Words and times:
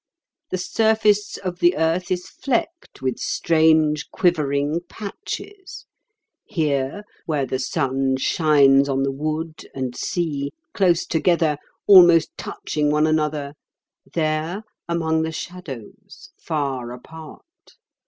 The 0.49 0.57
surface 0.57 1.37
of 1.37 1.59
the 1.59 1.77
earth 1.77 2.09
is 2.09 2.27
flecked 2.27 3.03
with 3.03 3.19
strange 3.19 4.09
quivering 4.09 4.79
patches: 4.89 5.85
here, 6.43 7.03
where 7.27 7.45
the 7.45 7.59
sun 7.59 8.17
shines 8.17 8.89
on 8.89 9.03
the 9.03 9.11
wood 9.11 9.69
and 9.75 9.95
sea, 9.95 10.53
close 10.73 11.05
together, 11.05 11.59
almost 11.85 12.35
touching 12.35 12.89
one 12.89 13.05
another; 13.05 13.53
there, 14.15 14.63
among 14.89 15.21
the 15.21 15.31
shadows, 15.31 16.31
far 16.35 16.91
apart. 16.91 17.75